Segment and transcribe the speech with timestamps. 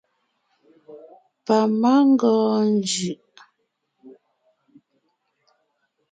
[1.45, 3.35] Pamangɔɔn njʉʼ.